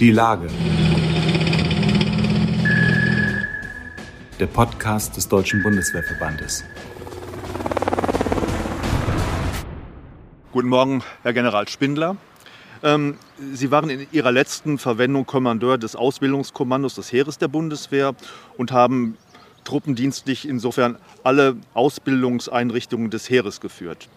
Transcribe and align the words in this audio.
Die 0.00 0.10
Lage. 0.10 0.48
Der 4.40 4.46
Podcast 4.48 5.16
des 5.16 5.28
Deutschen 5.28 5.62
Bundeswehrverbandes. 5.62 6.64
Guten 10.50 10.68
Morgen, 10.68 11.04
Herr 11.22 11.32
General 11.32 11.68
Spindler. 11.68 12.16
Ähm, 12.82 13.18
Sie 13.52 13.70
waren 13.70 13.88
in 13.88 14.08
Ihrer 14.10 14.32
letzten 14.32 14.78
Verwendung 14.78 15.26
Kommandeur 15.26 15.78
des 15.78 15.94
Ausbildungskommandos 15.94 16.96
des 16.96 17.12
Heeres 17.12 17.38
der 17.38 17.46
Bundeswehr 17.46 18.16
und 18.56 18.72
haben 18.72 19.16
truppendienstlich 19.62 20.48
insofern 20.48 20.98
alle 21.22 21.56
Ausbildungseinrichtungen 21.72 23.10
des 23.10 23.30
Heeres 23.30 23.60
geführt. 23.60 24.08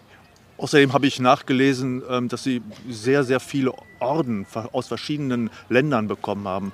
Außerdem 0.58 0.92
habe 0.92 1.06
ich 1.06 1.20
nachgelesen, 1.20 2.02
ähm, 2.10 2.28
dass 2.28 2.42
Sie 2.42 2.62
sehr, 2.90 3.22
sehr 3.22 3.38
viele 3.38 3.72
Orden 4.00 4.44
aus 4.72 4.88
verschiedenen 4.88 5.50
Ländern 5.68 6.08
bekommen 6.08 6.48
haben. 6.48 6.72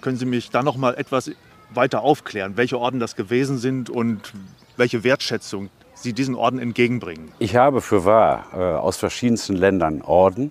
Können 0.00 0.16
Sie 0.16 0.24
mich 0.24 0.48
da 0.50 0.62
noch 0.62 0.78
mal 0.78 0.94
etwas 0.94 1.30
weiter 1.72 2.00
aufklären, 2.00 2.56
welche 2.56 2.78
Orden 2.78 2.98
das 2.98 3.16
gewesen 3.16 3.58
sind 3.58 3.90
und 3.90 4.32
welche 4.76 5.04
Wertschätzung 5.04 5.68
Sie 5.94 6.14
diesen 6.14 6.34
Orden 6.34 6.58
entgegenbringen? 6.58 7.30
Ich 7.38 7.56
habe 7.56 7.82
für 7.82 8.06
wahr 8.06 8.46
äh, 8.54 8.56
aus 8.56 8.96
verschiedensten 8.96 9.54
Ländern 9.54 10.00
Orden 10.00 10.50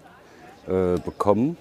äh, 0.67 0.99
bekommen. 0.99 1.57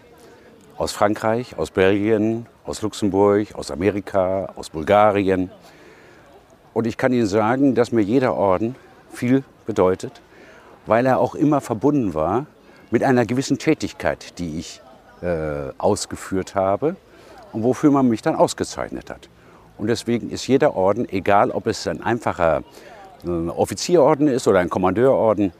Aus 0.76 0.92
Frankreich, 0.92 1.58
aus 1.58 1.70
Belgien, 1.70 2.46
aus 2.64 2.82
Luxemburg, 2.82 3.54
aus 3.54 3.70
Amerika, 3.70 4.52
aus 4.54 4.68
Bulgarien. 4.68 5.50
Und 6.74 6.86
ich 6.86 6.98
kann 6.98 7.14
Ihnen 7.14 7.26
sagen, 7.26 7.74
dass 7.74 7.92
mir 7.92 8.02
jeder 8.02 8.34
Orden 8.34 8.76
viel 9.10 9.42
bedeutet 9.66 10.20
weil 10.88 11.04
er 11.06 11.20
auch 11.20 11.34
immer 11.34 11.60
verbunden 11.60 12.14
war 12.14 12.46
mit 12.90 13.04
einer 13.04 13.26
gewissen 13.26 13.58
Tätigkeit, 13.58 14.38
die 14.38 14.58
ich 14.58 14.80
äh, 15.22 15.70
ausgeführt 15.76 16.54
habe 16.54 16.96
und 17.52 17.62
wofür 17.62 17.90
man 17.90 18.08
mich 18.08 18.22
dann 18.22 18.34
ausgezeichnet 18.34 19.10
hat. 19.10 19.28
Und 19.76 19.88
deswegen 19.88 20.30
ist 20.30 20.46
jeder 20.46 20.74
Orden, 20.74 21.06
egal 21.08 21.50
ob 21.50 21.66
es 21.66 21.86
ein 21.86 22.02
einfacher 22.02 22.62
äh, 23.24 23.28
Offizierorden 23.28 24.28
ist 24.28 24.48
oder 24.48 24.60
ein 24.60 24.70
Kommandeurorden, 24.70 25.52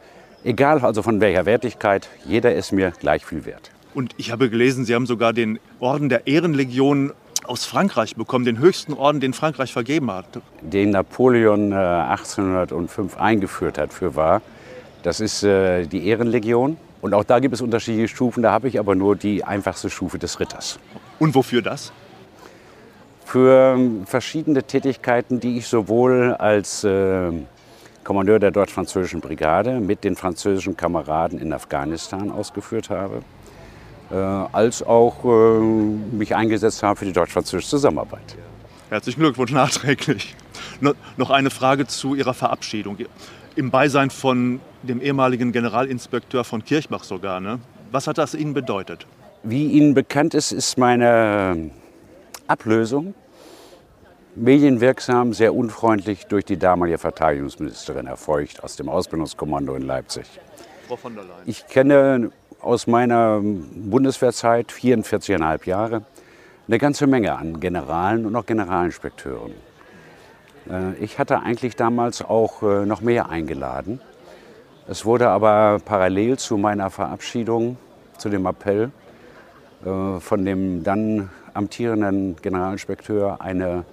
egal 0.44 0.80
also 0.80 1.02
von 1.02 1.20
welcher 1.20 1.44
Wertigkeit, 1.44 2.08
jeder 2.24 2.54
ist 2.54 2.72
mir 2.72 2.92
gleich 2.98 3.24
viel 3.26 3.44
wert. 3.44 3.70
Und 3.94 4.14
ich 4.16 4.32
habe 4.32 4.48
gelesen, 4.48 4.86
Sie 4.86 4.94
haben 4.94 5.06
sogar 5.06 5.34
den 5.34 5.58
Orden 5.78 6.08
der 6.08 6.26
Ehrenlegion 6.26 7.12
aus 7.44 7.66
Frankreich 7.66 8.16
bekommen, 8.16 8.46
den 8.46 8.58
höchsten 8.58 8.94
Orden, 8.94 9.20
den 9.20 9.34
Frankreich 9.34 9.72
vergeben 9.72 10.10
hat. 10.10 10.26
Den 10.62 10.90
Napoleon 10.90 11.72
äh, 11.72 11.74
1805 11.74 13.18
eingeführt 13.18 13.76
hat 13.76 13.92
für 13.92 14.16
wahr. 14.16 14.40
Das 15.02 15.20
ist 15.20 15.42
äh, 15.42 15.86
die 15.86 16.06
Ehrenlegion. 16.06 16.76
Und 17.00 17.14
auch 17.14 17.24
da 17.24 17.38
gibt 17.38 17.54
es 17.54 17.60
unterschiedliche 17.60 18.08
Stufen. 18.08 18.42
Da 18.42 18.52
habe 18.52 18.68
ich 18.68 18.78
aber 18.78 18.94
nur 18.94 19.16
die 19.16 19.44
einfachste 19.44 19.90
Stufe 19.90 20.18
des 20.18 20.40
Ritters. 20.40 20.78
Und 21.18 21.34
wofür 21.34 21.62
das? 21.62 21.92
Für 23.24 23.74
ähm, 23.74 24.06
verschiedene 24.06 24.62
Tätigkeiten, 24.62 25.38
die 25.38 25.58
ich 25.58 25.68
sowohl 25.68 26.34
als 26.34 26.82
äh, 26.82 27.30
Kommandeur 28.02 28.38
der 28.38 28.50
deutsch-französischen 28.50 29.20
Brigade 29.20 29.80
mit 29.80 30.02
den 30.02 30.16
französischen 30.16 30.76
Kameraden 30.76 31.38
in 31.38 31.52
Afghanistan 31.52 32.30
ausgeführt 32.30 32.88
habe, 32.88 33.20
äh, 34.10 34.14
als 34.14 34.82
auch 34.82 35.24
äh, 35.24 35.60
mich 35.60 36.34
eingesetzt 36.34 36.82
habe 36.82 36.98
für 36.98 37.04
die 37.04 37.12
deutsch-französische 37.12 37.68
Zusammenarbeit. 37.68 38.36
Herzlichen 38.88 39.20
Glückwunsch 39.20 39.52
nachträglich. 39.52 40.34
No, 40.80 40.94
noch 41.18 41.30
eine 41.30 41.50
Frage 41.50 41.86
zu 41.86 42.14
Ihrer 42.14 42.32
Verabschiedung 42.32 42.96
im 43.56 43.70
Beisein 43.70 44.10
von 44.10 44.60
dem 44.82 45.00
ehemaligen 45.00 45.52
Generalinspekteur 45.52 46.44
von 46.44 46.64
Kirchbach 46.64 47.04
sogar. 47.04 47.40
Ne? 47.40 47.58
Was 47.90 48.06
hat 48.06 48.18
das 48.18 48.34
Ihnen 48.34 48.54
bedeutet? 48.54 49.06
Wie 49.42 49.66
Ihnen 49.66 49.94
bekannt 49.94 50.34
ist, 50.34 50.52
ist 50.52 50.78
meine 50.78 51.70
Ablösung 52.46 53.14
medienwirksam, 54.38 55.32
sehr 55.32 55.54
unfreundlich 55.54 56.26
durch 56.26 56.44
die 56.44 56.56
damalige 56.56 56.98
Verteidigungsministerin 56.98 58.06
erfolgt 58.06 58.62
aus 58.62 58.76
dem 58.76 58.88
Ausbildungskommando 58.88 59.74
in 59.74 59.82
Leipzig. 59.82 60.26
Frau 60.86 60.96
von 60.96 61.14
der 61.14 61.24
Leyen. 61.24 61.42
Ich 61.46 61.66
kenne 61.66 62.30
aus 62.60 62.86
meiner 62.86 63.40
Bundeswehrzeit, 63.42 64.72
44,5 64.72 65.66
Jahre, 65.66 66.02
eine 66.66 66.78
ganze 66.78 67.06
Menge 67.06 67.36
an 67.36 67.60
Generalen 67.60 68.26
und 68.26 68.36
auch 68.36 68.46
Generalinspekteuren. 68.46 69.52
Äh, 70.70 70.94
ich 71.00 71.18
hatte 71.18 71.40
eigentlich 71.40 71.76
damals 71.76 72.22
auch 72.22 72.62
äh, 72.62 72.86
noch 72.86 73.00
mehr 73.00 73.28
eingeladen. 73.28 74.00
Es 74.86 75.04
wurde 75.04 75.28
aber 75.28 75.80
parallel 75.84 76.38
zu 76.38 76.56
meiner 76.56 76.90
Verabschiedung, 76.90 77.76
zu 78.16 78.28
dem 78.28 78.46
Appell 78.46 78.90
äh, 79.84 80.20
von 80.20 80.44
dem 80.44 80.82
dann 80.82 81.30
amtierenden 81.54 82.36
Generalinspekteur 82.36 83.40
eine 83.40 83.84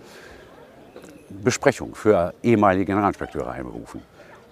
Besprechung 1.29 1.95
für 1.95 2.33
ehemalige 2.43 2.85
Generalinspekteure 2.85 3.51
einberufen. 3.51 4.01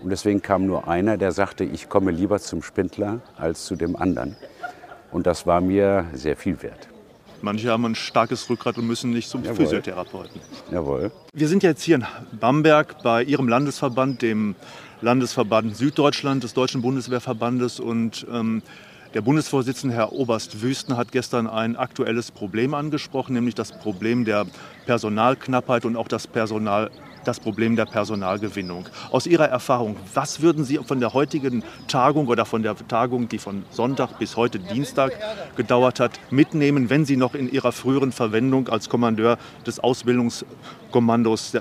Und 0.02 0.10
deswegen 0.10 0.42
kam 0.42 0.66
nur 0.66 0.88
einer, 0.88 1.18
der 1.18 1.32
sagte, 1.32 1.64
ich 1.64 1.88
komme 1.88 2.12
lieber 2.12 2.40
zum 2.40 2.62
Spindler 2.62 3.20
als 3.38 3.66
zu 3.66 3.76
dem 3.76 3.96
anderen. 3.96 4.36
Und 5.12 5.28
das 5.28 5.48
war 5.48 5.62
mir 5.62 6.06
sehr 6.14 6.36
viel 6.36 6.62
wert. 6.62 6.90
Manche 7.44 7.70
haben 7.70 7.86
ein 7.86 7.96
starkes 7.96 8.50
Rückgrat 8.50 8.78
und 8.78 8.88
müssen 8.88 9.12
nicht 9.12 9.28
zum 9.28 9.44
Jawohl. 9.44 9.58
Physiotherapeuten. 9.58 10.40
Jawohl. 10.72 11.12
Wir 11.34 11.50
sind 11.50 11.62
jetzt 11.62 11.84
hier 11.84 11.96
in 11.96 12.06
Bamberg 12.40 13.04
bei 13.04 13.22
Ihrem 13.22 13.50
Landesverband, 13.50 14.22
dem 14.22 14.56
Landesverband 15.02 15.76
Süddeutschland 15.76 16.46
des 16.46 16.54
Deutschen 16.54 16.82
Bundeswehrverbandes. 16.82 17.82
Und 17.82 18.26
ähm, 18.32 18.64
der 19.14 19.20
Bundesvorsitzende, 19.20 19.94
Herr 19.94 20.14
Oberst 20.14 20.62
Wüsten, 20.62 20.96
hat 20.96 21.12
gestern 21.12 21.48
ein 21.48 21.76
aktuelles 21.76 22.32
Problem 22.32 22.74
angesprochen, 22.74 23.34
nämlich 23.34 23.56
das 23.56 23.78
Problem 23.78 24.24
der 24.24 24.46
Personalknappheit 24.86 25.84
und 25.84 25.98
auch 25.98 26.08
das 26.08 26.28
Personal 26.28 26.92
das 27.24 27.40
Problem 27.40 27.76
der 27.76 27.86
Personalgewinnung. 27.86 28.86
Aus 29.12 29.28
Ihrer 29.28 29.48
Erfahrung, 29.48 29.96
was 30.14 30.42
würden 30.42 30.64
Sie 30.64 30.78
von 30.78 31.00
der 31.00 31.14
heutigen 31.14 31.64
Tagung 31.88 32.28
oder 32.28 32.46
von 32.46 32.64
der 32.64 32.76
Tagung, 32.88 33.30
die 33.30 33.38
von 33.38 33.66
Sonntag 33.72 34.20
bis 34.20 34.38
heute 34.38 34.60
Dienstag 34.60 35.14
gedauert 35.56 36.00
hat, 36.00 36.20
mitnehmen, 36.30 36.90
wenn 36.90 37.06
Sie 37.06 37.18
noch 37.18 37.36
in 37.36 37.52
Ihrer 37.52 37.72
früheren 37.72 38.12
Verwendung 38.12 38.70
als 38.70 38.90
Kommandeur 38.90 39.38
des 39.66 39.80
Ausbildungskommandos 39.80 41.58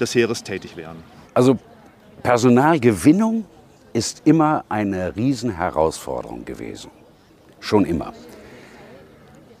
des 0.00 0.14
Heeres 0.14 0.42
tätig 0.42 0.76
wären? 0.76 0.96
Also 1.34 1.58
Personalgewinnung 2.22 3.44
ist 3.92 4.22
immer 4.24 4.64
eine 4.68 5.14
Riesenherausforderung 5.14 6.44
gewesen. 6.44 6.90
Schon 7.60 7.84
immer. 7.84 8.12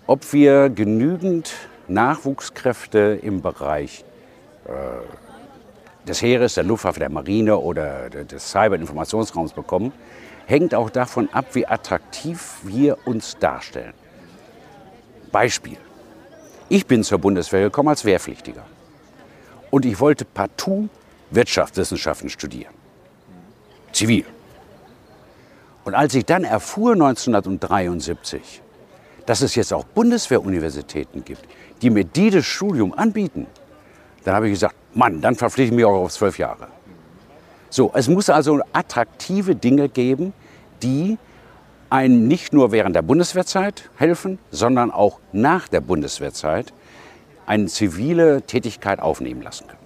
Ob 0.06 0.32
wir 0.32 0.68
genügend 0.68 1.52
Nachwuchskräfte 1.88 3.18
im 3.22 3.40
Bereich 3.42 4.04
äh, 4.66 4.70
des 6.06 6.22
Heeres, 6.22 6.54
der 6.54 6.64
Luftwaffe, 6.64 7.00
der 7.00 7.10
Marine 7.10 7.56
oder 7.56 8.10
des 8.10 8.50
Cyber-Informationsraums 8.50 9.52
bekommen, 9.52 9.92
hängt 10.46 10.74
auch 10.74 10.90
davon 10.90 11.28
ab, 11.32 11.46
wie 11.54 11.66
attraktiv 11.66 12.58
wir 12.62 12.98
uns 13.06 13.38
darstellen. 13.38 13.94
Beispiel. 15.32 15.78
Ich 16.68 16.86
bin 16.86 17.02
zur 17.02 17.18
Bundeswehr 17.18 17.62
gekommen 17.62 17.88
als 17.88 18.04
Wehrpflichtiger. 18.04 18.64
Und 19.70 19.84
ich 19.84 19.98
wollte 19.98 20.24
partout 20.24 20.88
Wirtschaftswissenschaften 21.30 22.28
studieren. 22.28 22.72
Zivil. 23.92 24.24
Und 25.84 25.94
als 25.94 26.14
ich 26.14 26.24
dann 26.24 26.44
erfuhr 26.44 26.92
1973, 26.92 28.62
dass 29.26 29.40
es 29.40 29.54
jetzt 29.54 29.72
auch 29.72 29.84
Bundeswehruniversitäten 29.84 31.24
gibt, 31.24 31.44
die 31.82 31.90
mir 31.90 32.04
dieses 32.04 32.46
Studium 32.46 32.94
anbieten, 32.94 33.46
dann 34.24 34.34
habe 34.34 34.46
ich 34.46 34.54
gesagt, 34.54 34.74
Mann, 34.94 35.20
dann 35.20 35.34
verpflichte 35.34 35.72
ich 35.72 35.76
mich 35.76 35.84
auch 35.84 36.04
auf 36.04 36.12
zwölf 36.12 36.38
Jahre. 36.38 36.68
So, 37.70 37.90
es 37.94 38.08
muss 38.08 38.30
also 38.30 38.60
attraktive 38.72 39.56
Dinge 39.56 39.88
geben, 39.88 40.32
die 40.82 41.18
einem 41.90 42.26
nicht 42.28 42.52
nur 42.52 42.72
während 42.72 42.96
der 42.96 43.02
Bundeswehrzeit 43.02 43.90
helfen, 43.96 44.38
sondern 44.50 44.90
auch 44.90 45.20
nach 45.32 45.68
der 45.68 45.80
Bundeswehrzeit 45.80 46.72
eine 47.46 47.66
zivile 47.66 48.42
Tätigkeit 48.42 49.00
aufnehmen 49.00 49.42
lassen 49.42 49.66
können. 49.66 49.78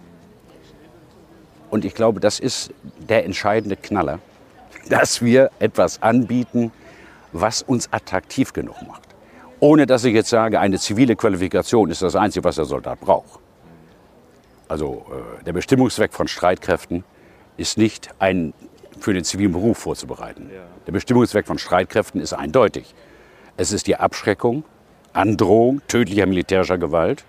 Und 1.70 1.84
ich 1.84 1.94
glaube, 1.94 2.20
das 2.20 2.40
ist 2.40 2.72
der 2.98 3.24
entscheidende 3.24 3.76
Knaller, 3.76 4.20
dass 4.88 5.22
wir 5.22 5.50
etwas 5.58 6.02
anbieten, 6.02 6.72
was 7.32 7.62
uns 7.62 7.92
attraktiv 7.92 8.52
genug 8.52 8.76
macht. 8.86 9.02
Ohne 9.60 9.86
dass 9.86 10.04
ich 10.04 10.14
jetzt 10.14 10.30
sage, 10.30 10.60
eine 10.60 10.78
zivile 10.78 11.16
Qualifikation 11.16 11.90
ist 11.90 12.00
das 12.00 12.16
Einzige, 12.16 12.44
was 12.44 12.56
der 12.56 12.64
Soldat 12.64 13.00
braucht. 13.00 13.40
Also 14.68 15.06
äh, 15.10 15.44
der 15.44 15.52
Bestimmungszweck 15.52 16.12
von 16.12 16.28
Streitkräften 16.28 17.04
ist 17.56 17.78
nicht 17.78 18.10
ein 18.18 18.52
für 19.00 19.14
den 19.14 19.24
zivilen 19.24 19.52
Beruf 19.52 19.78
vorzubereiten. 19.78 20.50
Ja. 20.52 20.62
Der 20.86 20.92
Bestimmungszweck 20.92 21.46
von 21.46 21.58
Streitkräften 21.58 22.20
ist 22.20 22.32
eindeutig. 22.32 22.94
Es 23.56 23.72
ist 23.72 23.86
die 23.86 23.96
Abschreckung, 23.96 24.64
Androhung 25.12 25.80
tödlicher 25.88 26.26
militärischer 26.26 26.78
Gewalt 26.78 27.24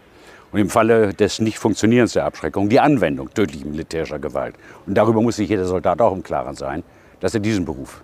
und 0.52 0.60
im 0.60 0.70
Falle 0.70 1.14
des 1.14 1.40
Nicht-Funktionierens 1.40 2.14
der 2.14 2.26
Abschreckung 2.26 2.70
die 2.70 2.80
Anwendung 2.80 3.34
tödlicher 3.34 3.68
militärischer 3.68 4.20
Gewalt. 4.20 4.56
Und 4.86 4.96
darüber 4.96 5.22
muss 5.22 5.36
sich 5.36 5.50
jeder 5.50 5.66
Soldat 5.66 6.02
auch 6.02 6.14
im 6.14 6.24
Klaren 6.24 6.56
sein, 6.56 6.84
dass 7.20 7.34
er 7.34 7.40
diesen 7.40 7.66
Beruf 7.66 8.04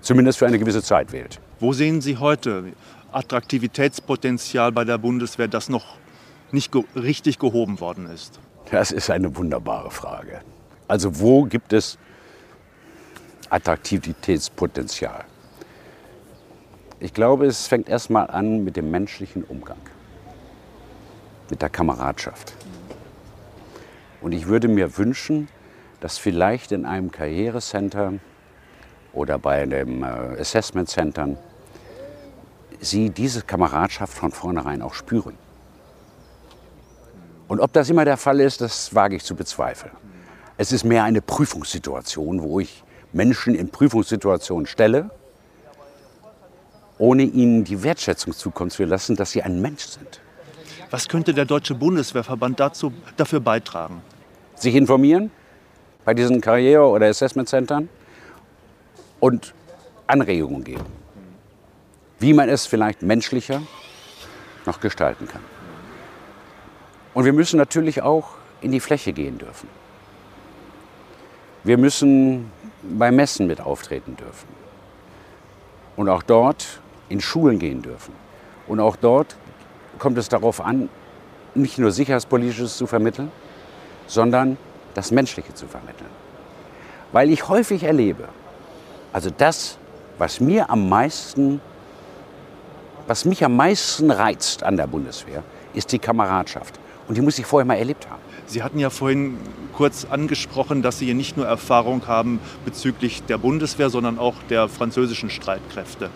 zumindest 0.00 0.38
für 0.38 0.46
eine 0.46 0.58
gewisse 0.58 0.82
Zeit 0.82 1.12
wählt. 1.12 1.40
Wo 1.58 1.72
sehen 1.72 2.00
Sie 2.00 2.16
heute 2.16 2.72
Attraktivitätspotenzial 3.12 4.70
bei 4.72 4.84
der 4.84 4.98
Bundeswehr, 4.98 5.48
das 5.48 5.68
noch 5.68 5.96
nicht 6.52 6.72
ge 6.72 6.84
richtig 6.94 7.38
gehoben 7.38 7.80
worden 7.80 8.08
ist? 8.08 8.38
Das 8.70 8.90
ist 8.90 9.10
eine 9.10 9.36
wunderbare 9.36 9.90
Frage. 9.90 10.40
Also 10.88 11.20
wo 11.20 11.44
gibt 11.44 11.72
es 11.72 11.98
Attraktivitätspotenzial? 13.50 15.24
Ich 16.98 17.12
glaube, 17.12 17.46
es 17.46 17.66
fängt 17.66 17.88
erstmal 17.88 18.30
an 18.30 18.64
mit 18.64 18.76
dem 18.76 18.90
menschlichen 18.90 19.44
Umgang, 19.44 19.80
mit 21.50 21.60
der 21.60 21.68
Kameradschaft. 21.68 22.54
Und 24.20 24.32
ich 24.32 24.46
würde 24.46 24.68
mir 24.68 24.96
wünschen, 24.96 25.48
dass 26.00 26.18
vielleicht 26.18 26.72
in 26.72 26.86
einem 26.86 27.10
Karrierecenter 27.10 28.14
oder 29.12 29.38
bei 29.38 29.62
einem 29.62 30.02
äh, 30.02 30.40
Assessment 30.40 30.88
Centern 30.88 31.38
Sie 32.80 33.10
diese 33.10 33.42
Kameradschaft 33.42 34.12
von 34.12 34.30
vornherein 34.32 34.82
auch 34.82 34.94
spüren. 34.94 35.34
Und 37.48 37.60
ob 37.60 37.72
das 37.72 37.88
immer 37.90 38.04
der 38.04 38.16
Fall 38.16 38.40
ist, 38.40 38.60
das 38.60 38.94
wage 38.94 39.16
ich 39.16 39.24
zu 39.24 39.34
bezweifeln. 39.34 39.92
Es 40.56 40.72
ist 40.72 40.84
mehr 40.84 41.04
eine 41.04 41.20
Prüfungssituation, 41.20 42.42
wo 42.42 42.60
ich 42.60 42.82
Menschen 43.12 43.54
in 43.54 43.68
Prüfungssituationen 43.68 44.66
stelle, 44.66 45.10
ohne 46.98 47.22
ihnen 47.24 47.64
die 47.64 47.82
Wertschätzung 47.82 48.32
zukommen 48.32 48.70
zu 48.70 48.84
lassen, 48.84 49.16
dass 49.16 49.30
sie 49.30 49.42
ein 49.42 49.60
Mensch 49.60 49.84
sind. 49.84 50.20
Was 50.90 51.08
könnte 51.08 51.34
der 51.34 51.44
Deutsche 51.44 51.74
Bundeswehrverband 51.74 52.58
dazu, 52.58 52.92
dafür 53.16 53.40
beitragen? 53.40 54.02
Sich 54.54 54.74
informieren 54.74 55.30
bei 56.04 56.14
diesen 56.14 56.40
Karriere- 56.40 56.88
oder 56.88 57.06
Assessment-Centern 57.06 57.88
und 59.20 59.52
Anregungen 60.06 60.64
geben, 60.64 60.86
wie 62.18 62.32
man 62.32 62.48
es 62.48 62.66
vielleicht 62.66 63.02
menschlicher 63.02 63.62
noch 64.64 64.80
gestalten 64.80 65.26
kann. 65.28 65.42
Und 67.16 67.24
wir 67.24 67.32
müssen 67.32 67.56
natürlich 67.56 68.02
auch 68.02 68.32
in 68.60 68.72
die 68.72 68.78
Fläche 68.78 69.14
gehen 69.14 69.38
dürfen. 69.38 69.70
Wir 71.64 71.78
müssen 71.78 72.52
bei 72.82 73.10
Messen 73.10 73.46
mit 73.46 73.58
auftreten 73.58 74.16
dürfen. 74.16 74.48
Und 75.96 76.10
auch 76.10 76.22
dort 76.22 76.82
in 77.08 77.22
Schulen 77.22 77.58
gehen 77.58 77.80
dürfen. 77.80 78.12
Und 78.66 78.80
auch 78.80 78.96
dort 78.96 79.34
kommt 79.98 80.18
es 80.18 80.28
darauf 80.28 80.60
an, 80.60 80.90
nicht 81.54 81.78
nur 81.78 81.90
Sicherheitspolitisches 81.90 82.76
zu 82.76 82.86
vermitteln, 82.86 83.32
sondern 84.06 84.58
das 84.92 85.10
Menschliche 85.10 85.54
zu 85.54 85.66
vermitteln. 85.66 86.10
Weil 87.12 87.30
ich 87.30 87.48
häufig 87.48 87.84
erlebe, 87.84 88.28
also 89.14 89.30
das, 89.30 89.78
was 90.18 90.38
mir 90.38 90.68
am 90.68 90.90
meisten, 90.90 91.62
was 93.06 93.24
mich 93.24 93.42
am 93.42 93.56
meisten 93.56 94.10
reizt 94.10 94.62
an 94.62 94.76
der 94.76 94.86
Bundeswehr, 94.86 95.42
ist 95.72 95.92
die 95.92 95.98
Kameradschaft. 95.98 96.78
Und 97.08 97.16
die 97.16 97.22
muss 97.22 97.38
ich 97.38 97.46
vorher 97.46 97.66
mal 97.66 97.76
erlebt 97.76 98.08
haben. 98.10 98.22
Sie 98.46 98.62
hatten 98.62 98.78
ja 98.78 98.90
vorhin 98.90 99.36
kurz 99.72 100.06
angesprochen, 100.08 100.82
dass 100.82 100.98
Sie 100.98 101.06
hier 101.06 101.14
nicht 101.14 101.36
nur 101.36 101.46
Erfahrung 101.46 102.06
haben 102.06 102.40
bezüglich 102.64 103.22
der 103.24 103.38
Bundeswehr, 103.38 103.90
sondern 103.90 104.18
auch 104.18 104.34
der 104.48 104.68
französischen 104.68 105.30
Streitkräfte. 105.30 106.10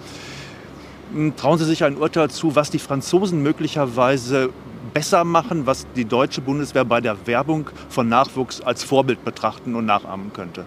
Hm, 1.13 1.37
trauen 1.37 1.59
Sie 1.59 1.65
sich 1.65 1.85
ein 1.85 1.97
Urteil 1.97 2.31
zu, 2.31 2.57
was 2.57 2.71
die 2.71 2.79
Franzosen 2.79 3.43
möglicherweise 3.43 4.51
besser 4.95 5.25
machen, 5.25 5.67
was 5.67 5.87
die 5.95 6.05
deutsche 6.05 6.41
Bundeswehr 6.41 6.85
bei 6.85 7.01
der 7.01 7.27
Werbung 7.27 7.71
von 7.89 8.09
Nachwuchs 8.09 8.61
als 8.61 8.83
Vorbild 8.83 9.25
betrachten 9.25 9.75
und 9.75 9.87
nachahmen 9.87 10.33
könnte? 10.33 10.65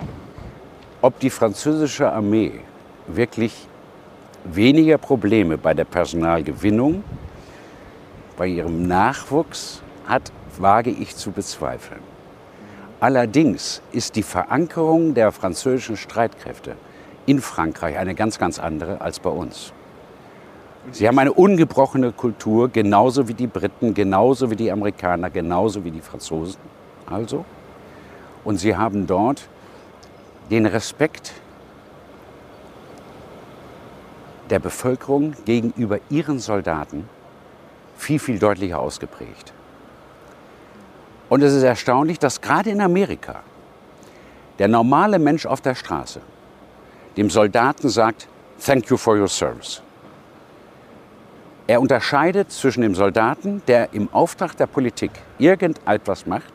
Ob 1.02 1.20
die 1.20 1.30
französische 1.30 2.12
Armee 2.12 2.52
wirklich 3.08 3.54
weniger 4.46 4.98
Probleme 4.98 5.58
bei 5.58 5.74
der 5.74 5.86
Personalgewinnung, 5.86 7.04
bei 8.38 8.48
ihrem 8.48 8.88
Nachwuchs 8.88 9.82
hat, 10.08 10.32
wage 10.58 10.90
ich 10.90 11.16
zu 11.16 11.32
bezweifeln. 11.32 12.02
Allerdings 13.00 13.82
ist 13.92 14.16
die 14.16 14.24
Verankerung 14.24 15.14
der 15.14 15.32
französischen 15.32 15.98
Streitkräfte 15.98 16.76
in 17.26 17.42
Frankreich 17.42 17.98
eine 17.98 18.16
ganz, 18.16 18.40
ganz 18.40 18.60
andere 18.60 19.02
als 19.02 19.20
bei 19.20 19.30
uns. 19.30 19.74
Sie 20.92 21.08
haben 21.08 21.18
eine 21.18 21.32
ungebrochene 21.32 22.12
Kultur, 22.12 22.68
genauso 22.70 23.28
wie 23.28 23.34
die 23.34 23.48
Briten, 23.48 23.94
genauso 23.94 24.52
wie 24.52 24.56
die 24.56 24.72
Amerikaner, 24.72 25.30
genauso 25.30 25.84
wie 25.86 25.92
die 25.92 26.02
Franzosen. 26.02 26.60
Also. 27.06 27.46
Und 28.44 28.58
sie 28.58 28.76
haben 28.76 29.08
dort 29.08 29.48
den 30.52 30.66
Respekt 30.66 31.32
der 34.50 34.60
Bevölkerung 34.60 35.34
gegenüber 35.46 36.00
ihren 36.10 36.40
Soldaten 36.40 37.08
viel, 37.98 38.20
viel 38.20 38.40
deutlicher 38.40 38.80
ausgeprägt. 38.80 39.53
Und 41.34 41.42
es 41.42 41.52
ist 41.52 41.64
erstaunlich, 41.64 42.20
dass 42.20 42.42
gerade 42.42 42.70
in 42.70 42.80
Amerika 42.80 43.38
der 44.60 44.68
normale 44.68 45.18
Mensch 45.18 45.48
auf 45.48 45.62
der 45.62 45.74
Straße 45.74 46.22
dem 47.18 47.32
Soldaten 47.32 47.90
sagt, 47.90 48.28
Thank 48.64 48.92
you 48.92 48.98
for 48.98 49.18
your 49.18 49.28
service. 49.28 49.82
Er 51.66 51.82
unterscheidet 51.82 52.52
zwischen 52.52 52.82
dem 52.82 52.94
Soldaten, 52.94 53.64
der 53.66 53.96
im 53.96 54.14
Auftrag 54.14 54.56
der 54.58 54.68
Politik 54.68 55.10
irgendetwas 55.40 56.28
macht, 56.28 56.54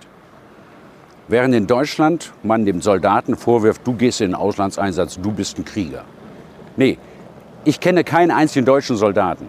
während 1.26 1.56
in 1.56 1.66
Deutschland 1.66 2.32
man 2.44 2.64
dem 2.64 2.80
Soldaten 2.80 3.36
vorwirft, 3.36 3.84
du 3.84 3.94
gehst 3.94 4.20
in 4.20 4.28
den 4.28 4.36
Auslandseinsatz, 4.36 5.18
du 5.20 5.32
bist 5.32 5.58
ein 5.58 5.64
Krieger. 5.64 6.04
Nee, 6.76 6.98
ich 7.64 7.80
kenne 7.80 8.04
keinen 8.04 8.30
einzigen 8.30 8.64
deutschen 8.64 8.96
Soldaten, 8.96 9.48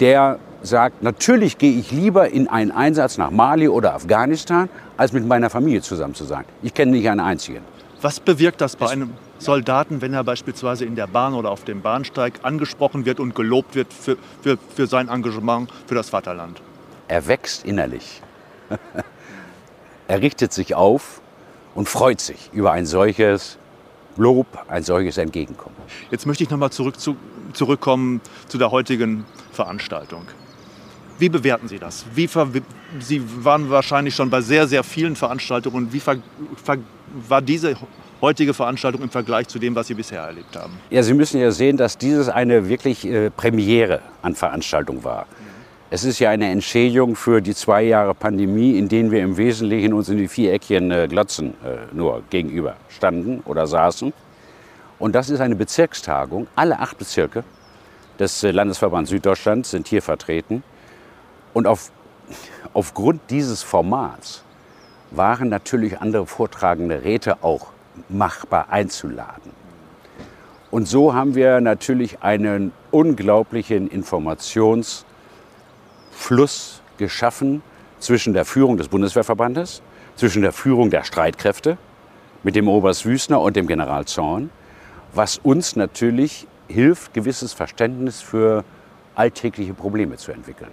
der 0.00 0.38
sagt, 0.62 1.02
natürlich 1.02 1.58
gehe 1.58 1.78
ich 1.78 1.90
lieber 1.90 2.28
in 2.30 2.48
einen 2.48 2.70
Einsatz 2.70 3.18
nach 3.18 3.30
Mali 3.30 3.68
oder 3.68 3.94
Afghanistan, 3.94 4.68
als 4.96 5.12
mit 5.12 5.26
meiner 5.26 5.50
Familie 5.50 5.82
zusammen 5.82 6.14
zu 6.14 6.24
sein. 6.24 6.44
Ich 6.62 6.74
kenne 6.74 6.92
nicht 6.92 7.08
einen 7.08 7.20
einzigen. 7.20 7.60
Was 8.00 8.20
bewirkt 8.20 8.60
das 8.60 8.76
bei 8.76 8.88
einem 8.90 9.10
Soldaten, 9.38 10.00
wenn 10.02 10.12
er 10.12 10.24
beispielsweise 10.24 10.84
in 10.84 10.96
der 10.96 11.06
Bahn 11.06 11.34
oder 11.34 11.50
auf 11.50 11.64
dem 11.64 11.82
Bahnsteig 11.82 12.40
angesprochen 12.42 13.04
wird 13.04 13.20
und 13.20 13.34
gelobt 13.34 13.74
wird 13.74 13.92
für, 13.92 14.16
für, 14.40 14.58
für 14.74 14.86
sein 14.86 15.08
Engagement 15.08 15.70
für 15.86 15.94
das 15.94 16.10
Vaterland? 16.10 16.60
Er 17.08 17.26
wächst 17.26 17.64
innerlich. 17.64 18.22
er 20.08 20.20
richtet 20.20 20.52
sich 20.52 20.74
auf 20.74 21.20
und 21.74 21.88
freut 21.88 22.20
sich 22.20 22.50
über 22.52 22.72
ein 22.72 22.86
solches 22.86 23.58
Lob, 24.16 24.46
ein 24.68 24.82
solches 24.82 25.16
Entgegenkommen. 25.18 25.76
Jetzt 26.10 26.26
möchte 26.26 26.44
ich 26.44 26.50
nochmal 26.50 26.70
zurück 26.70 27.00
zu, 27.00 27.16
zurückkommen 27.52 28.20
zu 28.48 28.58
der 28.58 28.70
heutigen 28.70 29.24
Veranstaltung. 29.52 30.26
Wie 31.18 31.28
bewerten 31.28 31.68
Sie 31.68 31.78
das? 31.78 32.04
Wie 32.14 32.28
Sie 33.00 33.22
waren 33.44 33.70
wahrscheinlich 33.70 34.14
schon 34.14 34.30
bei 34.30 34.40
sehr, 34.40 34.66
sehr 34.66 34.82
vielen 34.82 35.16
Veranstaltungen. 35.16 35.92
Wie 35.92 36.02
war 37.28 37.42
diese 37.42 37.76
heutige 38.20 38.54
Veranstaltung 38.54 39.02
im 39.02 39.10
Vergleich 39.10 39.48
zu 39.48 39.58
dem, 39.58 39.74
was 39.74 39.86
Sie 39.88 39.94
bisher 39.94 40.22
erlebt 40.22 40.56
haben? 40.56 40.72
Ja, 40.90 41.02
Sie 41.02 41.14
müssen 41.14 41.40
ja 41.40 41.50
sehen, 41.50 41.76
dass 41.76 41.98
dieses 41.98 42.28
eine 42.28 42.68
wirklich 42.68 43.04
äh, 43.04 43.30
Premiere 43.30 44.00
an 44.22 44.34
Veranstaltung 44.34 45.04
war. 45.04 45.26
Es 45.90 46.04
ist 46.04 46.20
ja 46.20 46.30
eine 46.30 46.50
Entschädigung 46.50 47.16
für 47.16 47.42
die 47.42 47.54
zwei 47.54 47.82
Jahre 47.82 48.14
Pandemie, 48.14 48.78
in 48.78 48.88
denen 48.88 49.10
wir 49.10 49.20
im 49.20 49.36
Wesentlichen 49.36 49.92
uns 49.92 50.08
in 50.08 50.16
die 50.16 50.28
vier 50.28 50.54
Eckchen 50.54 50.90
äh, 50.90 51.06
Glotzen 51.06 51.50
äh, 51.62 51.94
nur 51.94 52.22
gegenüber 52.30 52.76
standen 52.88 53.40
oder 53.44 53.66
saßen. 53.66 54.12
Und 54.98 55.14
das 55.14 55.28
ist 55.28 55.40
eine 55.40 55.54
Bezirkstagung. 55.54 56.46
Alle 56.56 56.78
acht 56.78 56.96
Bezirke 56.96 57.44
des 58.18 58.42
äh, 58.42 58.52
Landesverbands 58.52 59.10
Süddeutschland 59.10 59.66
sind 59.66 59.86
hier 59.88 60.00
vertreten. 60.00 60.62
Und 61.52 61.66
auf, 61.66 61.90
aufgrund 62.72 63.20
dieses 63.30 63.62
Formats 63.62 64.44
waren 65.10 65.48
natürlich 65.48 66.00
andere 66.00 66.26
vortragende 66.26 67.04
Räte 67.04 67.42
auch 67.42 67.68
machbar 68.08 68.70
einzuladen. 68.70 69.52
Und 70.70 70.88
so 70.88 71.12
haben 71.12 71.34
wir 71.34 71.60
natürlich 71.60 72.22
einen 72.22 72.72
unglaublichen 72.90 73.88
Informationsfluss 73.88 75.04
geschaffen 76.96 77.62
zwischen 77.98 78.32
der 78.32 78.46
Führung 78.46 78.78
des 78.78 78.88
Bundeswehrverbandes, 78.88 79.82
zwischen 80.16 80.40
der 80.40 80.52
Führung 80.52 80.90
der 80.90 81.04
Streitkräfte 81.04 81.76
mit 82.42 82.56
dem 82.56 82.68
Oberst 82.68 83.04
Wüstner 83.04 83.40
und 83.42 83.54
dem 83.54 83.66
General 83.66 84.06
Zorn, 84.06 84.50
was 85.12 85.36
uns 85.38 85.76
natürlich 85.76 86.46
hilft, 86.68 87.12
gewisses 87.12 87.52
Verständnis 87.52 88.22
für 88.22 88.64
alltägliche 89.14 89.74
Probleme 89.74 90.16
zu 90.16 90.32
entwickeln. 90.32 90.70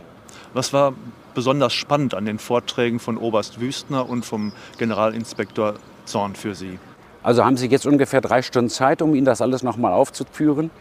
Was 0.53 0.73
war 0.73 0.93
besonders 1.35 1.73
spannend 1.73 2.15
an 2.15 2.25
den 2.25 2.39
Vorträgen 2.39 2.99
von 2.99 3.17
Oberst 3.17 3.59
Wüstner 3.59 4.09
und 4.09 4.25
vom 4.25 4.51
Generalinspektor 4.77 5.75
Zorn 6.05 6.35
für 6.35 6.55
Sie? 6.55 6.79
Also 7.21 7.45
haben 7.45 7.57
Sie 7.57 7.67
jetzt 7.67 7.85
ungefähr 7.85 8.21
drei 8.21 8.41
Stunden 8.41 8.69
Zeit, 8.69 9.01
um 9.01 9.13
Ihnen 9.13 9.25
das 9.25 9.41
alles 9.41 9.61
nochmal 9.61 9.93
aufzuführen. 9.93 10.71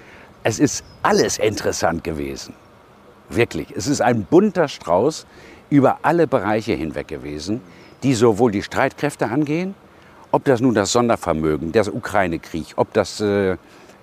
Es 0.42 0.58
ist 0.58 0.84
alles 1.02 1.38
interessant 1.38 2.04
gewesen. 2.04 2.54
Wirklich. 3.28 3.68
Es 3.76 3.87
ist 3.87 4.00
ein 4.00 4.25
bunter 4.25 4.68
Strauß 4.68 5.26
über 5.68 5.98
alle 6.02 6.26
Bereiche 6.26 6.72
hinweg 6.72 7.08
gewesen, 7.08 7.60
die 8.02 8.14
sowohl 8.14 8.52
die 8.52 8.62
Streitkräfte 8.62 9.26
angehen, 9.26 9.75
ob 10.30 10.44
das 10.44 10.60
nun 10.60 10.75
das 10.75 10.92
Sondervermögen, 10.92 11.72
der 11.72 11.94
Ukraine-Krieg, 11.94 12.75
ob 12.76 12.92
das 12.94 13.20
äh, 13.20 13.52
äh, 13.52 13.56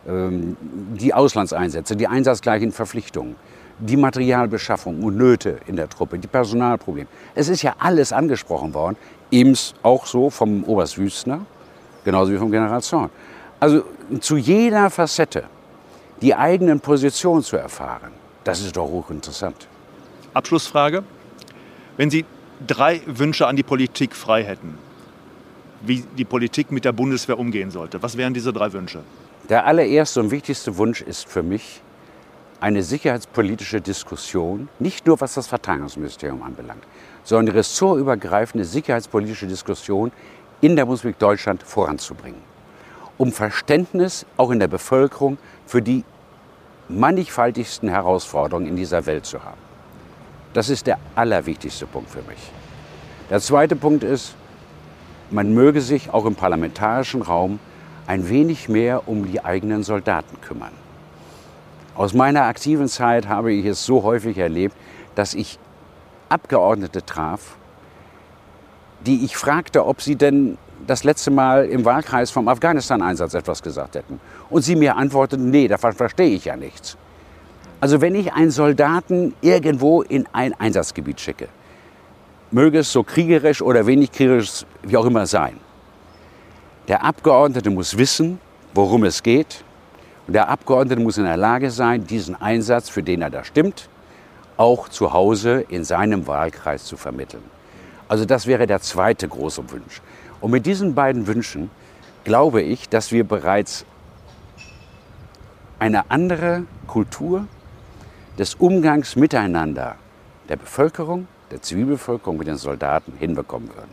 die 0.06 1.14
Auslandseinsätze, 1.14 1.96
die 1.96 2.08
einsatzgleichen 2.08 2.72
Verpflichtungen, 2.72 3.36
die 3.80 3.98
Materialbeschaffung 3.98 5.04
und 5.04 5.18
Nöte 5.18 5.60
in 5.68 5.76
der 5.76 5.90
Truppe, 5.90 6.18
die 6.18 6.28
Personalprobleme. 6.28 7.08
Es 7.34 7.50
ist 7.50 7.62
ja 7.62 7.76
alles 7.80 8.14
angesprochen 8.14 8.74
worden, 8.74 8.96
eben 9.32 9.56
auch 9.84 10.06
so 10.06 10.30
vom 10.30 10.64
Oberst 10.64 10.98
Wüstner, 10.98 11.46
genauso 12.04 12.32
wie 12.32 12.38
vom 12.38 12.52
General 12.52 12.82
Zorn. 12.82 13.10
Also 13.60 13.84
zu 14.22 14.38
jeder 14.38 14.90
Facette 14.90 15.44
die 16.22 16.34
eigenen 16.36 16.80
Positionen 16.80 17.44
zu 17.44 17.58
erfahren, 17.58 18.12
das 18.44 18.62
ist 18.62 18.78
doch 18.78 18.88
hochinteressant. 18.88 19.68
Abschlussfrage. 20.34 21.04
Wenn 21.98 22.10
Sie 22.10 22.26
drei 22.66 23.02
Wünsche 23.06 23.48
an 23.48 23.56
die 23.56 23.64
Politik 23.64 24.16
frei 24.16 24.44
hätten, 24.44 24.78
wie 25.82 26.04
die 26.18 26.26
Politik 26.26 26.72
mit 26.72 26.86
der 26.86 26.94
Bundeswehr 26.94 27.38
umgehen 27.38 27.72
sollte, 27.72 28.02
was 28.02 28.18
wären 28.18 28.34
diese 28.34 28.54
drei 28.54 28.72
Wünsche? 28.74 29.02
Der 29.50 29.66
allererste 29.66 30.20
und 30.20 30.32
wichtigste 30.32 30.78
Wunsch 30.78 31.02
ist 31.02 31.28
für 31.28 31.44
mich 31.44 31.82
eine 32.60 32.84
sicherheitspolitische 32.84 33.82
Diskussion, 33.82 34.70
nicht 34.80 35.06
nur 35.06 35.20
was 35.22 35.34
das 35.34 35.48
Verteidigungsministerium 35.48 36.42
anbelangt, 36.44 36.84
sondern 37.24 37.50
eine 37.50 37.60
ressortübergreifende 37.60 38.66
sicherheitspolitische 38.66 39.48
Diskussion 39.48 40.12
in 40.62 40.76
der 40.76 40.86
Bundesrepublik 40.86 41.20
Deutschland 41.20 41.64
voranzubringen, 41.64 42.42
um 43.18 43.32
Verständnis 43.32 44.26
auch 44.38 44.52
in 44.52 44.60
der 44.60 44.68
Bevölkerung 44.68 45.38
für 45.66 45.82
die 45.82 46.04
mannigfaltigsten 46.88 47.90
Herausforderungen 47.90 48.68
in 48.68 48.76
dieser 48.76 49.06
Welt 49.06 49.26
zu 49.26 49.44
haben. 49.44 49.58
Das 50.54 50.70
ist 50.70 50.88
der 50.88 50.98
allerwichtigste 51.16 51.86
Punkt 51.86 52.10
für 52.10 52.22
mich. 52.22 52.52
Der 53.30 53.42
zweite 53.42 53.76
Punkt 53.76 54.04
ist, 54.04 54.36
man 55.32 55.54
möge 55.54 55.82
sich 55.82 56.12
auch 56.14 56.26
im 56.26 56.36
parlamentarischen 56.36 57.22
Raum 57.24 57.60
ein 58.08 58.30
wenig 58.30 58.70
mehr 58.70 59.08
um 59.08 59.30
die 59.30 59.44
eigenen 59.44 59.84
Soldaten 59.84 60.40
kümmern. 60.42 60.85
Aus 61.96 62.14
meiner 62.14 62.44
aktiven 62.44 62.90
Zeit 62.90 63.28
habe 63.28 63.54
ich 63.54 63.66
es 63.66 63.86
so 63.86 64.04
häufig 64.04 64.38
erlebt, 64.38 64.76
dass 65.16 65.34
ich 65.34 65.58
Abgeordnete 66.28 67.06
traf, 67.06 67.56
die 69.06 69.24
ich 69.24 69.38
fragte, 69.38 69.86
ob 69.86 70.02
sie 70.02 70.16
denn 70.16 70.58
das 70.86 71.04
letzte 71.04 71.32
Mal 71.32 71.66
im 71.66 71.86
Wahlkreis 71.86 72.32
vom 72.32 72.48
Afghanistan-Einsatz 72.48 73.34
etwas 73.34 73.64
gesagt 73.64 73.96
hätten. 73.96 74.20
Und 74.50 74.64
sie 74.64 74.76
mir 74.76 74.98
antworteten, 74.98 75.50
nee, 75.50 75.68
davon 75.68 75.94
verstehe 75.94 76.36
ich 76.36 76.46
ja 76.46 76.58
nichts. 76.58 76.98
Also 77.80 78.02
wenn 78.02 78.16
ich 78.16 78.34
einen 78.34 78.52
Soldaten 78.52 79.34
irgendwo 79.42 80.02
in 80.02 80.28
ein 80.34 80.54
Einsatzgebiet 80.54 81.22
schicke, 81.22 81.48
möge 82.52 82.80
es 82.80 82.92
so 82.92 83.04
kriegerisch 83.04 83.62
oder 83.62 83.86
wenig 83.86 84.12
kriegerisch, 84.12 84.66
wie 84.84 84.98
auch 84.98 85.06
immer 85.06 85.26
sein, 85.28 85.60
der 86.88 87.04
Abgeordnete 87.04 87.70
muss 87.70 87.98
wissen, 87.98 88.40
worum 88.74 89.04
es 89.06 89.24
geht. 89.24 89.64
Und 90.28 90.34
der 90.34 90.50
Abgeordnete 90.50 91.02
muss 91.02 91.18
in 91.18 91.26
der 91.26 91.38
Lage 91.38 91.70
sein, 91.70 92.08
diesen 92.08 92.40
Einsatz, 92.40 92.90
für 92.90 93.04
den 93.04 93.22
er 93.22 93.30
da 93.30 93.44
stimmt, 93.44 93.90
auch 94.58 94.90
zu 94.90 95.14
Hause 95.14 95.66
in 95.70 95.84
seinem 95.84 96.28
Wahlkreis 96.28 96.86
zu 96.86 96.98
vermitteln. 96.98 97.44
Also 98.08 98.26
das 98.26 98.48
wäre 98.48 98.68
der 98.68 98.82
zweite 98.82 99.28
große 99.28 99.70
Wunsch. 99.72 100.02
Und 100.42 100.52
mit 100.52 100.66
diesen 100.66 100.96
beiden 100.96 101.28
Wünschen 101.28 101.70
glaube 102.24 102.62
ich, 102.62 102.90
dass 102.90 103.12
wir 103.12 103.24
bereits 103.24 103.86
eine 105.80 106.10
andere 106.10 106.64
Kultur 106.88 107.48
des 108.38 108.56
Umgangs 108.56 109.16
miteinander 109.16 109.96
der 110.50 110.56
Bevölkerung, 110.58 111.28
der 111.52 111.62
Zivilbevölkerung 111.62 112.38
mit 112.38 112.48
den 112.48 112.58
Soldaten 112.58 113.14
hinbekommen 113.20 113.70
würden. 113.70 113.92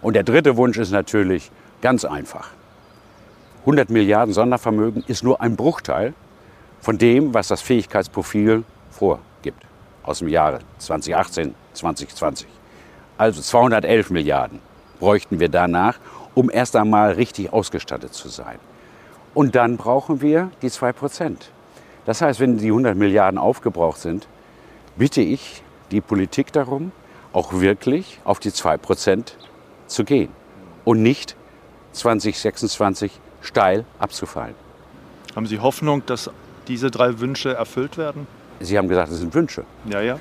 Und 0.00 0.14
der 0.14 0.24
dritte 0.24 0.56
Wunsch 0.56 0.78
ist 0.78 0.90
natürlich 0.90 1.50
ganz 1.80 2.04
einfach. 2.04 2.50
100 3.62 3.90
Milliarden 3.90 4.34
Sondervermögen 4.34 5.04
ist 5.06 5.22
nur 5.22 5.40
ein 5.40 5.54
Bruchteil 5.54 6.14
von 6.80 6.98
dem, 6.98 7.32
was 7.32 7.46
das 7.46 7.62
Fähigkeitsprofil 7.62 8.64
vorgibt 8.90 9.64
aus 10.02 10.18
dem 10.18 10.26
Jahre 10.26 10.58
2018, 10.78 11.54
2020. 11.72 12.48
Also 13.18 13.40
211 13.40 14.10
Milliarden 14.10 14.58
bräuchten 14.98 15.38
wir 15.38 15.48
danach, 15.48 16.00
um 16.34 16.50
erst 16.50 16.74
einmal 16.74 17.12
richtig 17.12 17.52
ausgestattet 17.52 18.14
zu 18.14 18.28
sein. 18.28 18.58
Und 19.32 19.54
dann 19.54 19.76
brauchen 19.76 20.20
wir 20.20 20.50
die 20.60 20.70
2 20.70 20.92
Prozent. 20.92 21.52
Das 22.04 22.20
heißt, 22.20 22.40
wenn 22.40 22.58
die 22.58 22.66
100 22.66 22.96
Milliarden 22.96 23.38
aufgebraucht 23.38 24.00
sind, 24.00 24.26
bitte 24.96 25.20
ich 25.20 25.62
die 25.92 26.00
Politik 26.00 26.52
darum, 26.52 26.90
auch 27.32 27.52
wirklich 27.52 28.18
auf 28.24 28.40
die 28.40 28.52
2 28.52 28.76
Prozent 28.78 29.36
zu 29.86 30.02
gehen 30.02 30.30
und 30.84 31.00
nicht 31.00 31.36
2026 31.92 33.20
steil 33.42 33.84
abzufallen. 33.98 34.54
Haben 35.36 35.46
Sie 35.46 35.58
Hoffnung, 35.58 36.04
dass 36.06 36.30
diese 36.68 36.90
drei 36.90 37.20
Wünsche 37.20 37.54
erfüllt 37.54 37.98
werden? 37.98 38.26
Sie 38.60 38.78
haben 38.78 38.88
gesagt, 38.88 39.10
es 39.10 39.18
sind 39.18 39.34
Wünsche. 39.34 39.64
Ja, 39.86 40.00
ja. 40.00 40.20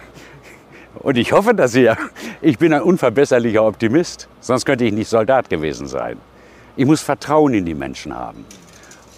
Und 1.00 1.18
ich 1.18 1.32
hoffe 1.32 1.54
das 1.54 1.72
sehr. 1.72 1.98
Ich 2.42 2.58
bin 2.58 2.74
ein 2.74 2.82
unverbesserlicher 2.82 3.64
Optimist, 3.64 4.28
sonst 4.42 4.66
könnte 4.66 4.84
ich 4.86 4.92
nicht 4.92 5.08
Soldat 5.10 5.50
gewesen 5.50 5.88
sein. 5.88 6.18
Ich 6.76 6.86
muss 6.86 7.02
Vertrauen 7.02 7.54
in 7.54 7.66
die 7.66 7.74
Menschen 7.74 8.16
haben. 8.16 8.46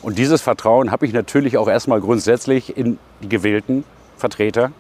Und 0.02 0.18
dieses 0.18 0.42
Vertrauen 0.42 0.92
habe 0.92 1.06
ich 1.06 1.14
natürlich 1.14 1.58
auch 1.58 1.68
erstmal 1.68 2.02
grundsätzlich 2.02 2.78
in 2.78 3.00
die 3.22 3.30
gewählten 3.30 3.86
Vertreter 4.18 4.72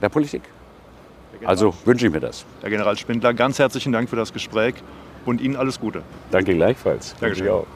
der 0.00 0.08
Politik. 0.08 0.42
Also 1.44 1.74
wünsche 1.84 2.06
ich 2.06 2.12
mir 2.12 2.20
das. 2.20 2.44
Herr 2.62 2.70
General 2.70 2.96
Spindler, 2.96 3.34
ganz 3.34 3.58
herzlichen 3.58 3.92
Dank 3.92 4.08
für 4.08 4.16
das 4.16 4.32
Gespräch 4.32 4.74
und 5.26 5.40
Ihnen 5.40 5.56
alles 5.56 5.80
Gute. 5.80 6.02
Danke 6.30 6.54
gleichfalls. 6.54 7.14
Ich 7.20 7.48
auch. 7.48 7.66